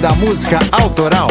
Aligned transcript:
Da 0.00 0.14
Música 0.14 0.60
Autoral. 0.70 1.26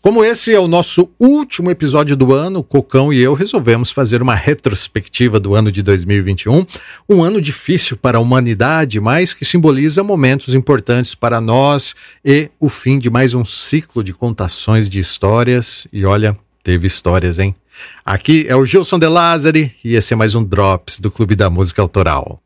Como 0.00 0.24
esse 0.24 0.52
é 0.52 0.58
o 0.58 0.66
nosso 0.66 1.08
último 1.20 1.70
episódio 1.70 2.16
do 2.16 2.34
ano, 2.34 2.64
Cocão 2.64 3.12
e 3.12 3.20
eu 3.20 3.32
resolvemos 3.32 3.92
fazer 3.92 4.20
uma 4.20 4.34
retrospectiva 4.34 5.38
do 5.38 5.54
ano 5.54 5.70
de 5.70 5.80
2021, 5.80 6.66
um 7.08 7.22
ano 7.22 7.40
difícil 7.40 7.96
para 7.96 8.18
a 8.18 8.20
humanidade, 8.20 8.98
mas 8.98 9.32
que 9.32 9.44
simboliza 9.44 10.02
momentos 10.02 10.52
importantes 10.52 11.14
para 11.14 11.40
nós 11.40 11.94
e 12.24 12.50
o 12.58 12.68
fim 12.68 12.98
de 12.98 13.08
mais 13.08 13.32
um 13.32 13.44
ciclo 13.44 14.02
de 14.02 14.12
contações 14.12 14.88
de 14.88 14.98
histórias. 14.98 15.86
E 15.92 16.04
olha, 16.04 16.36
teve 16.64 16.88
histórias, 16.88 17.38
hein? 17.38 17.54
Aqui 18.04 18.46
é 18.48 18.56
o 18.56 18.66
Gilson 18.66 18.98
De 18.98 19.06
Lázari 19.06 19.72
e 19.84 19.94
esse 19.94 20.12
é 20.12 20.16
mais 20.16 20.34
um 20.34 20.42
Drops 20.42 20.98
do 20.98 21.10
Clube 21.10 21.36
da 21.36 21.48
Música 21.48 21.80
Autoral. 21.80 22.42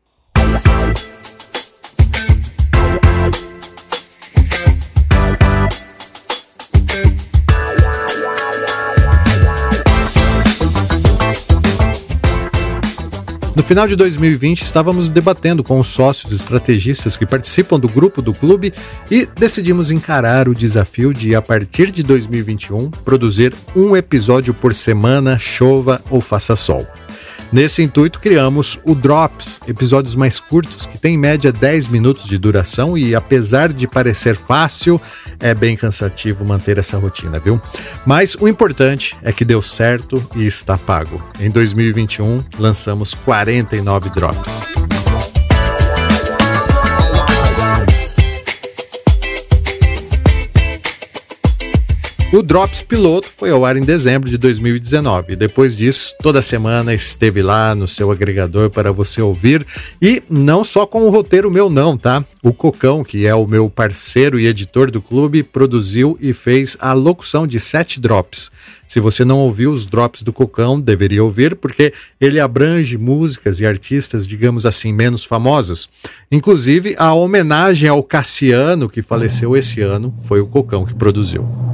No 13.57 13.63
final 13.63 13.87
de 13.87 13.95
2020, 13.95 14.61
estávamos 14.61 15.09
debatendo 15.09 15.63
com 15.63 15.79
os 15.79 15.87
sócios 15.87 16.31
estrategistas 16.31 17.17
que 17.17 17.25
participam 17.25 17.79
do 17.79 17.89
grupo 17.89 18.21
do 18.21 18.31
clube 18.31 18.71
e 19.09 19.25
decidimos 19.25 19.89
encarar 19.89 20.47
o 20.47 20.53
desafio 20.53 21.11
de, 21.11 21.33
a 21.33 21.41
partir 21.41 21.89
de 21.89 22.03
2021, 22.03 22.91
produzir 23.03 23.55
um 23.75 23.97
episódio 23.97 24.53
por 24.53 24.75
semana, 24.75 25.39
chova 25.39 25.99
ou 26.11 26.21
faça 26.21 26.55
sol. 26.55 26.85
Nesse 27.51 27.81
intuito, 27.81 28.19
criamos 28.19 28.77
o 28.83 28.93
Drops, 28.93 29.59
episódios 29.67 30.15
mais 30.15 30.39
curtos 30.39 30.85
que 30.85 30.99
têm 30.99 31.15
em 31.15 31.17
média 31.17 31.51
10 31.51 31.87
minutos 31.87 32.25
de 32.25 32.37
duração 32.37 32.97
e, 32.97 33.15
apesar 33.15 33.71
de 33.71 33.87
parecer 33.87 34.35
fácil, 34.35 35.01
é 35.39 35.53
bem 35.53 35.75
cansativo 35.75 36.43
manter 36.43 36.77
essa 36.77 36.97
rotina, 36.97 37.39
viu? 37.39 37.61
Mas 38.05 38.35
o 38.35 38.47
importante 38.47 39.15
é 39.23 39.31
que 39.31 39.45
deu 39.45 39.61
certo 39.61 40.23
e 40.35 40.45
está 40.45 40.77
pago. 40.77 41.23
Em 41.39 41.49
2021, 41.49 42.43
lançamos 42.59 43.13
49 43.13 44.09
Drops. 44.09 44.76
O 52.33 52.43
Drops 52.43 52.81
Piloto 52.81 53.29
foi 53.29 53.51
ao 53.51 53.63
ar 53.63 53.77
em 53.77 53.81
dezembro 53.81 54.29
de 54.29 54.37
2019. 54.37 55.37
Depois 55.37 55.73
disso, 55.73 56.13
toda 56.21 56.41
semana 56.41 56.93
esteve 56.93 57.41
lá 57.41 57.73
no 57.73 57.87
seu 57.87 58.11
agregador 58.11 58.69
para 58.69 58.91
você 58.91 59.21
ouvir. 59.21 59.65
E 60.01 60.21
não 60.29 60.61
só 60.61 60.85
com 60.85 61.03
o 61.03 61.09
roteiro 61.09 61.49
meu, 61.49 61.69
não, 61.69 61.97
tá? 61.97 62.23
O 62.43 62.51
Cocão, 62.51 63.01
que 63.01 63.25
é 63.25 63.33
o 63.33 63.47
meu 63.47 63.69
parceiro 63.69 64.37
e 64.37 64.45
editor 64.45 64.91
do 64.91 65.01
clube, 65.01 65.41
produziu 65.41 66.17
e 66.19 66.33
fez 66.33 66.75
a 66.81 66.91
locução 66.91 67.47
de 67.47 67.61
sete 67.61 67.97
drops. 67.97 68.51
Se 68.85 68.99
você 68.99 69.23
não 69.23 69.39
ouviu 69.39 69.71
os 69.71 69.85
drops 69.85 70.21
do 70.21 70.33
Cocão, 70.33 70.79
deveria 70.79 71.23
ouvir, 71.23 71.55
porque 71.55 71.93
ele 72.19 72.41
abrange 72.41 72.97
músicas 72.97 73.61
e 73.61 73.65
artistas, 73.65 74.27
digamos 74.27 74.65
assim, 74.65 74.91
menos 74.91 75.23
famosos. 75.23 75.89
Inclusive, 76.29 76.93
a 76.99 77.13
homenagem 77.13 77.87
ao 77.87 78.03
Cassiano, 78.03 78.89
que 78.89 79.01
faleceu 79.01 79.55
esse 79.55 79.79
ano, 79.79 80.13
foi 80.27 80.41
o 80.41 80.47
Cocão 80.47 80.85
que 80.85 80.93
produziu. 80.93 81.66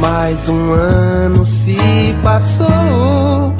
Mais 0.00 0.48
um 0.48 0.72
ano 0.72 1.46
se 1.46 2.14
passou 2.22 3.54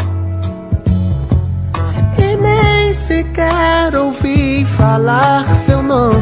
e 2.19 2.37
nem 2.37 2.95
sequer 2.95 3.97
ouvi 3.97 4.65
falar 4.77 5.45
seu 5.67 5.83
nome. 5.83 6.18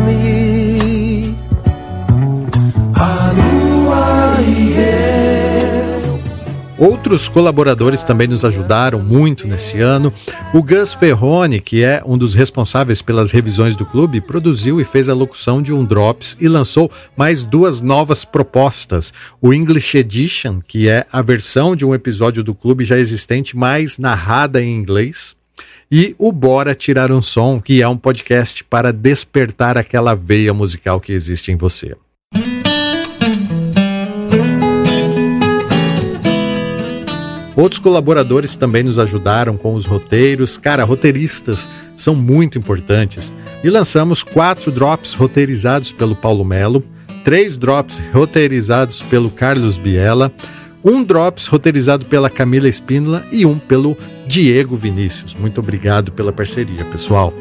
Outros 7.16 7.30
colaboradores 7.30 8.02
também 8.02 8.28
nos 8.28 8.44
ajudaram 8.44 9.02
muito 9.02 9.48
nesse 9.48 9.80
ano. 9.80 10.12
O 10.52 10.62
Gus 10.62 10.92
Ferrone, 10.92 11.62
que 11.62 11.82
é 11.82 12.02
um 12.04 12.18
dos 12.18 12.34
responsáveis 12.34 13.00
pelas 13.00 13.30
revisões 13.30 13.74
do 13.74 13.86
clube, 13.86 14.20
produziu 14.20 14.82
e 14.82 14.84
fez 14.84 15.08
a 15.08 15.14
locução 15.14 15.62
de 15.62 15.72
um 15.72 15.82
Drops 15.82 16.36
e 16.38 16.46
lançou 16.46 16.92
mais 17.16 17.42
duas 17.42 17.80
novas 17.80 18.22
propostas. 18.22 19.14
O 19.40 19.54
English 19.54 19.96
Edition, 19.96 20.60
que 20.60 20.90
é 20.90 21.06
a 21.10 21.22
versão 21.22 21.74
de 21.74 21.86
um 21.86 21.94
episódio 21.94 22.44
do 22.44 22.54
clube 22.54 22.84
já 22.84 22.98
existente, 22.98 23.56
mais 23.56 23.96
narrada 23.96 24.62
em 24.62 24.76
inglês. 24.76 25.34
E 25.90 26.14
o 26.18 26.30
Bora 26.30 26.74
Tirar 26.74 27.10
um 27.10 27.22
Som, 27.22 27.62
que 27.62 27.80
é 27.80 27.88
um 27.88 27.96
podcast 27.96 28.62
para 28.62 28.92
despertar 28.92 29.78
aquela 29.78 30.14
veia 30.14 30.52
musical 30.52 31.00
que 31.00 31.12
existe 31.12 31.50
em 31.50 31.56
você. 31.56 31.96
Outros 37.56 37.78
colaboradores 37.78 38.54
também 38.54 38.82
nos 38.82 38.98
ajudaram 38.98 39.56
com 39.56 39.74
os 39.74 39.86
roteiros. 39.86 40.58
Cara, 40.58 40.84
roteiristas 40.84 41.66
são 41.96 42.14
muito 42.14 42.58
importantes. 42.58 43.32
E 43.64 43.70
lançamos 43.70 44.22
quatro 44.22 44.70
drops 44.70 45.14
roteirizados 45.14 45.90
pelo 45.90 46.14
Paulo 46.14 46.44
Melo, 46.44 46.84
três 47.24 47.56
drops 47.56 48.00
roteirizados 48.12 49.00
pelo 49.00 49.30
Carlos 49.30 49.78
Biela, 49.78 50.30
um 50.84 51.02
drops 51.02 51.46
roteirizado 51.46 52.04
pela 52.04 52.28
Camila 52.28 52.68
Espínola 52.68 53.24
e 53.32 53.46
um 53.46 53.58
pelo 53.58 53.96
Diego 54.26 54.76
Vinícius. 54.76 55.34
Muito 55.34 55.58
obrigado 55.58 56.12
pela 56.12 56.32
parceria, 56.32 56.84
pessoal. 56.84 57.32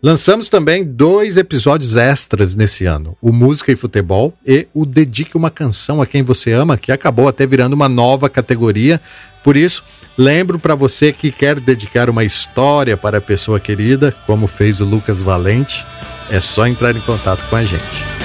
Lançamos 0.00 0.48
também 0.48 0.84
dois 0.84 1.36
episódios 1.36 1.96
extras 1.96 2.54
nesse 2.54 2.84
ano: 2.84 3.16
o 3.20 3.32
Música 3.32 3.72
e 3.72 3.76
Futebol 3.76 4.32
e 4.46 4.68
o 4.72 4.86
Dedique 4.86 5.36
uma 5.36 5.50
Canção 5.50 6.00
a 6.00 6.06
Quem 6.06 6.22
Você 6.22 6.52
Ama, 6.52 6.78
que 6.78 6.92
acabou 6.92 7.26
até 7.26 7.44
virando 7.46 7.72
uma 7.72 7.88
nova 7.88 8.28
categoria. 8.28 9.00
Por 9.42 9.56
isso, 9.56 9.84
lembro 10.16 10.58
para 10.58 10.76
você 10.76 11.12
que 11.12 11.32
quer 11.32 11.58
dedicar 11.58 12.08
uma 12.08 12.22
história 12.22 12.96
para 12.96 13.18
a 13.18 13.22
pessoa 13.22 13.58
querida, 13.58 14.14
como 14.24 14.46
fez 14.46 14.78
o 14.78 14.84
Lucas 14.84 15.20
Valente, 15.20 15.84
é 16.30 16.38
só 16.38 16.66
entrar 16.66 16.94
em 16.94 17.00
contato 17.00 17.48
com 17.48 17.56
a 17.56 17.64
gente. 17.64 18.17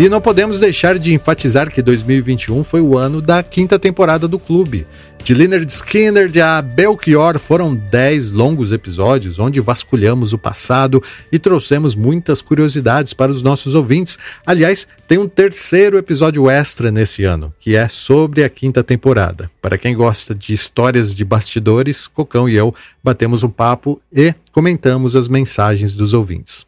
E 0.00 0.08
não 0.08 0.18
podemos 0.18 0.58
deixar 0.58 0.98
de 0.98 1.12
enfatizar 1.12 1.70
que 1.70 1.82
2021 1.82 2.64
foi 2.64 2.80
o 2.80 2.96
ano 2.96 3.20
da 3.20 3.42
quinta 3.42 3.78
temporada 3.78 4.26
do 4.26 4.38
clube. 4.38 4.86
De 5.22 5.34
Leonard 5.34 5.70
Skinner 5.70 6.32
a 6.42 6.62
Belchior 6.62 7.38
foram 7.38 7.76
10 7.76 8.30
longos 8.30 8.72
episódios 8.72 9.38
onde 9.38 9.60
vasculhamos 9.60 10.32
o 10.32 10.38
passado 10.38 11.02
e 11.30 11.38
trouxemos 11.38 11.94
muitas 11.94 12.40
curiosidades 12.40 13.12
para 13.12 13.30
os 13.30 13.42
nossos 13.42 13.74
ouvintes. 13.74 14.16
Aliás, 14.46 14.88
tem 15.06 15.18
um 15.18 15.28
terceiro 15.28 15.98
episódio 15.98 16.48
extra 16.48 16.90
nesse 16.90 17.24
ano, 17.24 17.52
que 17.60 17.76
é 17.76 17.86
sobre 17.86 18.42
a 18.42 18.48
quinta 18.48 18.82
temporada. 18.82 19.50
Para 19.60 19.76
quem 19.76 19.94
gosta 19.94 20.34
de 20.34 20.54
histórias 20.54 21.14
de 21.14 21.26
bastidores, 21.26 22.06
Cocão 22.06 22.48
e 22.48 22.54
eu 22.54 22.74
batemos 23.04 23.42
um 23.42 23.50
papo 23.50 24.00
e 24.10 24.34
comentamos 24.50 25.14
as 25.14 25.28
mensagens 25.28 25.92
dos 25.92 26.14
ouvintes. 26.14 26.64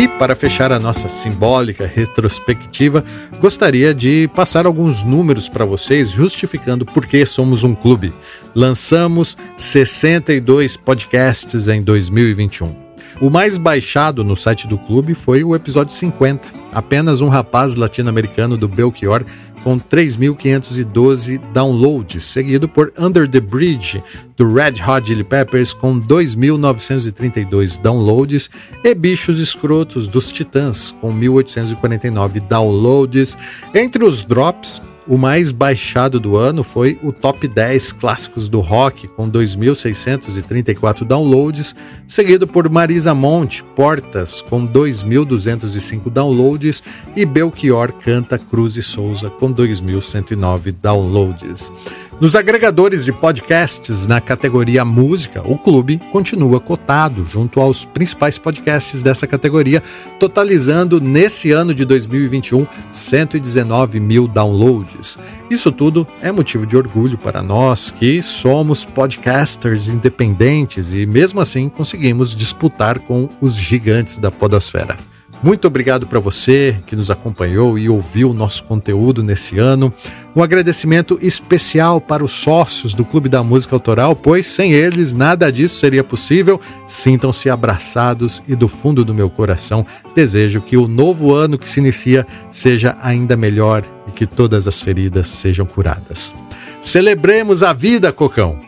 E 0.00 0.08
para 0.08 0.34
fechar 0.34 0.72
a 0.72 0.78
nossa 0.78 1.10
simbólica 1.10 1.86
retrospectiva, 1.86 3.04
gostaria 3.38 3.92
de 3.92 4.30
passar 4.34 4.64
alguns 4.64 5.02
números 5.02 5.46
para 5.46 5.66
vocês 5.66 6.10
justificando 6.10 6.86
por 6.86 7.04
que 7.04 7.26
somos 7.26 7.64
um 7.64 7.74
clube. 7.74 8.10
Lançamos 8.54 9.36
62 9.58 10.74
podcasts 10.74 11.68
em 11.68 11.82
2021. 11.82 12.74
O 13.20 13.28
mais 13.28 13.58
baixado 13.58 14.24
no 14.24 14.34
site 14.34 14.66
do 14.66 14.78
clube 14.78 15.12
foi 15.12 15.44
o 15.44 15.54
episódio 15.54 15.94
50. 15.94 16.48
Apenas 16.72 17.20
um 17.20 17.28
rapaz 17.28 17.74
latino-americano 17.74 18.56
do 18.56 18.66
Belchior 18.66 19.22
com 19.62 19.78
3.512 19.78 21.38
downloads, 21.52 22.22
seguido 22.22 22.68
por 22.68 22.92
Under 22.98 23.28
the 23.28 23.40
Bridge, 23.40 24.02
do 24.36 24.52
Red 24.52 24.74
Hot 24.86 25.06
Chili 25.06 25.24
Peppers, 25.24 25.72
com 25.72 26.00
2.932 26.00 27.80
downloads, 27.80 28.50
e 28.84 28.94
Bichos 28.94 29.38
Escrotos, 29.38 30.06
dos 30.06 30.30
Titãs, 30.30 30.94
com 31.00 31.12
1.849 31.12 32.40
downloads. 32.48 33.36
Entre 33.74 34.04
os 34.04 34.22
drops, 34.22 34.80
o 35.06 35.16
mais 35.16 35.50
baixado 35.50 36.20
do 36.20 36.36
ano 36.36 36.62
foi 36.62 36.98
o 37.02 37.12
Top 37.12 37.46
10 37.46 37.92
Clássicos 37.92 38.48
do 38.48 38.60
Rock, 38.60 39.08
com 39.08 39.30
2.634 39.30 41.04
downloads, 41.04 41.74
seguido 42.06 42.46
por 42.46 42.68
Marisa 42.68 43.14
Monte, 43.14 43.64
Portas, 43.74 44.42
com 44.42 44.66
2.205 44.66 46.10
downloads, 46.10 46.82
e 47.16 47.24
Belchior 47.24 47.92
Canta 47.92 48.38
Cruz 48.38 48.76
e 48.76 48.82
Souza, 48.82 49.30
com 49.30 49.52
2.109 49.52 50.74
downloads. 50.80 51.72
Nos 52.20 52.36
agregadores 52.36 53.02
de 53.02 53.14
podcasts 53.14 54.06
na 54.06 54.20
categoria 54.20 54.84
música, 54.84 55.40
o 55.42 55.56
clube 55.56 55.98
continua 56.12 56.60
cotado 56.60 57.26
junto 57.26 57.58
aos 57.58 57.86
principais 57.86 58.36
podcasts 58.36 59.02
dessa 59.02 59.26
categoria, 59.26 59.82
totalizando 60.18 61.00
nesse 61.00 61.50
ano 61.50 61.74
de 61.74 61.86
2021 61.86 62.66
119 62.92 64.00
mil 64.00 64.28
downloads. 64.28 65.16
Isso 65.50 65.72
tudo 65.72 66.06
é 66.20 66.30
motivo 66.30 66.66
de 66.66 66.76
orgulho 66.76 67.16
para 67.16 67.42
nós 67.42 67.90
que 67.90 68.20
somos 68.20 68.84
podcasters 68.84 69.88
independentes 69.88 70.92
e 70.92 71.06
mesmo 71.06 71.40
assim 71.40 71.70
conseguimos 71.70 72.34
disputar 72.34 72.98
com 72.98 73.30
os 73.40 73.54
gigantes 73.54 74.18
da 74.18 74.30
podosfera. 74.30 75.09
Muito 75.42 75.66
obrigado 75.66 76.06
para 76.06 76.20
você 76.20 76.76
que 76.86 76.94
nos 76.94 77.10
acompanhou 77.10 77.78
e 77.78 77.88
ouviu 77.88 78.30
o 78.30 78.34
nosso 78.34 78.62
conteúdo 78.64 79.22
nesse 79.22 79.58
ano. 79.58 79.92
Um 80.36 80.42
agradecimento 80.42 81.18
especial 81.22 81.98
para 81.98 82.22
os 82.22 82.30
sócios 82.30 82.92
do 82.92 83.06
Clube 83.06 83.28
da 83.28 83.42
Música 83.42 83.74
Autoral, 83.74 84.14
pois 84.14 84.44
sem 84.44 84.72
eles 84.72 85.14
nada 85.14 85.50
disso 85.50 85.80
seria 85.80 86.04
possível. 86.04 86.60
Sintam-se 86.86 87.48
abraçados 87.48 88.42
e 88.46 88.54
do 88.54 88.68
fundo 88.68 89.02
do 89.02 89.14
meu 89.14 89.30
coração 89.30 89.86
desejo 90.14 90.60
que 90.60 90.76
o 90.76 90.86
novo 90.86 91.34
ano 91.34 91.56
que 91.56 91.70
se 91.70 91.80
inicia 91.80 92.26
seja 92.52 92.98
ainda 93.02 93.34
melhor 93.34 93.82
e 94.06 94.10
que 94.10 94.26
todas 94.26 94.68
as 94.68 94.78
feridas 94.78 95.26
sejam 95.26 95.64
curadas. 95.64 96.34
Celebremos 96.82 97.62
a 97.62 97.72
vida, 97.72 98.12
Cocão! 98.12 98.58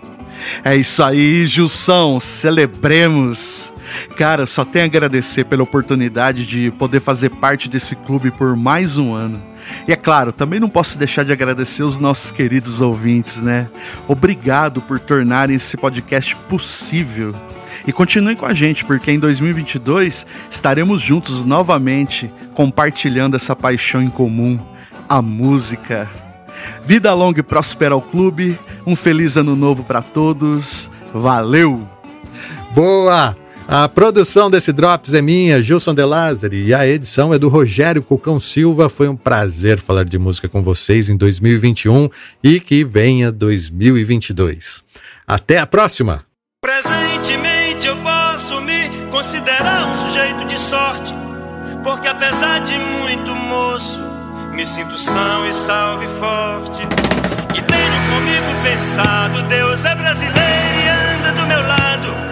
É 0.65 0.75
isso 0.75 1.03
aí, 1.03 1.47
Jussão, 1.47 2.19
celebremos! 2.19 3.72
Cara, 4.17 4.47
só 4.47 4.65
tenho 4.65 4.85
a 4.85 4.87
agradecer 4.87 5.45
pela 5.45 5.63
oportunidade 5.63 6.47
de 6.47 6.71
poder 6.73 7.01
fazer 7.01 7.31
parte 7.31 7.69
desse 7.69 7.95
clube 7.95 8.31
por 8.31 8.57
mais 8.57 8.97
um 8.97 9.15
ano. 9.15 9.43
E 9.87 9.93
é 9.93 9.97
claro, 9.97 10.33
também 10.33 10.59
não 10.59 10.69
posso 10.69 10.99
deixar 10.99 11.25
de 11.25 11.33
agradecer 11.33 11.83
os 11.83 11.99
nossos 11.99 12.31
queridos 12.31 12.81
ouvintes, 12.81 13.41
né? 13.41 13.69
Obrigado 14.09 14.81
por 14.81 14.99
tornarem 14.99 15.57
esse 15.57 15.77
podcast 15.77 16.35
possível. 16.49 17.35
E 17.87 17.93
continuem 17.93 18.37
com 18.37 18.47
a 18.47 18.55
gente, 18.55 18.85
porque 18.85 19.11
em 19.11 19.19
2022 19.19 20.27
estaremos 20.51 21.01
juntos 21.01 21.45
novamente, 21.45 22.31
compartilhando 22.55 23.37
essa 23.37 23.57
paixão 23.57 24.03
em 24.03 24.11
comum, 24.11 24.59
a 25.09 25.21
música. 25.23 26.09
Vida 26.85 27.13
longa 27.13 27.41
e 27.41 27.43
próspera 27.43 27.95
ao 27.95 28.03
clube. 28.03 28.59
Um 28.87 28.95
feliz 28.95 29.37
ano 29.37 29.57
novo 29.57 29.83
para 29.83 30.03
todos. 30.03 30.91
Valeu! 31.13 31.89
Boa! 32.75 33.42
A 33.69 33.89
produção 33.89 34.51
desse 34.51 34.73
Drops 34.73 35.15
é 35.15 35.23
minha, 35.23 35.63
Gilson 35.63 35.95
De 35.95 36.05
Lázari, 36.05 36.65
e 36.67 36.75
a 36.75 36.87
edição 36.87 37.33
é 37.33 37.39
do 37.39 37.49
Rogério 37.49 38.03
Cocão 38.03 38.39
Silva. 38.39 38.89
Foi 38.89 39.09
um 39.09 39.17
prazer 39.17 39.81
falar 39.81 40.05
de 40.05 40.19
música 40.19 40.49
com 40.49 40.63
vocês 40.63 41.09
em 41.09 41.17
2021 41.17 42.09
e 42.43 42.61
que 42.61 42.85
venha 42.85 43.31
2022. 43.31 44.83
Até 45.27 45.59
a 45.59 45.67
próxima! 45.67 46.25
Presentemente 46.61 47.87
eu 47.87 47.97
posso 47.97 48.61
me 48.61 48.91
considerar 49.11 49.87
um 49.87 49.95
sujeito 49.95 50.45
de 50.47 50.61
sorte, 50.61 51.15
porque 51.83 52.09
apesar 52.09 52.61
de 52.61 52.77
muito 52.79 53.35
moço, 53.35 54.01
me 54.53 54.67
sinto 54.67 54.99
são 54.99 55.47
e 55.49 55.55
salve 55.55 56.07
forte. 56.19 56.83
E 57.57 57.63
tenho 57.63 58.03
comigo 58.11 58.63
pensado, 58.63 59.43
Deus 59.45 59.85
é 59.85 59.95
brasileiro 59.95 60.39
e 60.85 60.89
anda 60.89 61.41
do 61.41 61.47
meu 61.47 61.63
lado. 61.63 62.32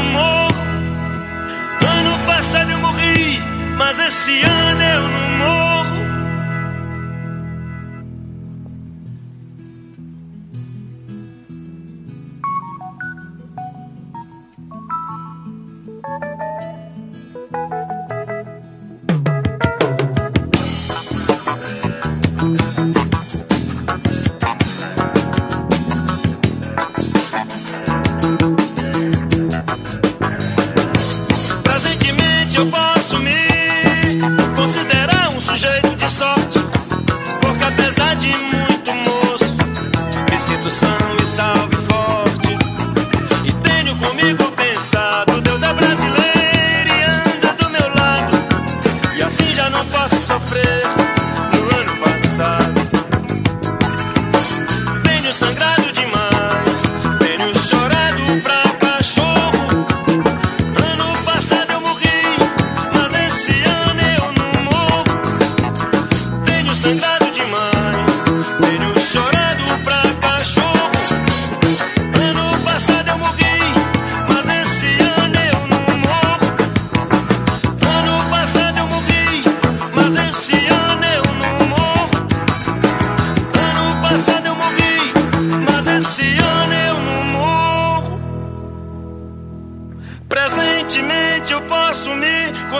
Ano 4.43 5.60
jeito 35.61 35.95
de 35.95 36.09
sorte, 36.09 36.59
porque 37.39 37.63
apesar 37.63 38.15
de 38.15 38.29
muito 38.29 38.91
moço, 38.93 39.55
me 40.31 40.39
sinto 40.39 40.71
são 40.71 40.97
e 41.21 41.27
salvo. 41.27 41.70